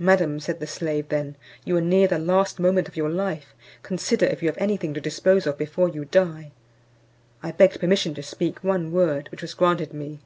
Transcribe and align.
"Madam," 0.00 0.40
said 0.40 0.60
the 0.60 0.66
slave 0.66 1.10
then, 1.10 1.36
"you 1.62 1.76
are 1.76 1.80
near 1.82 2.08
the 2.08 2.18
last 2.18 2.58
moment 2.58 2.88
of 2.88 2.96
your 2.96 3.10
life, 3.10 3.52
consider 3.82 4.24
if 4.24 4.42
you 4.42 4.48
have 4.48 4.56
any 4.56 4.78
thing 4.78 4.94
to 4.94 4.98
dispose 5.02 5.46
of 5.46 5.58
before 5.58 5.90
you 5.90 6.06
die." 6.06 6.52
I 7.42 7.52
begged 7.52 7.78
permission 7.78 8.14
to 8.14 8.22
speak 8.22 8.64
one 8.64 8.92
word, 8.92 9.28
which 9.30 9.42
was 9.42 9.52
granted 9.52 9.92
me. 9.92 10.20